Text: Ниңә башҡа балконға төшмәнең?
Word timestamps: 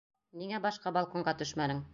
Ниңә 0.43 0.61
башҡа 0.63 0.95
балконға 0.97 1.37
төшмәнең? 1.43 1.89